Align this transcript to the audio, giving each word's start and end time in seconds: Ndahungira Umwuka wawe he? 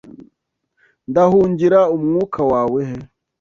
Ndahungira 1.09 1.79
Umwuka 1.95 2.41
wawe 2.51 2.79
he? 2.89 2.97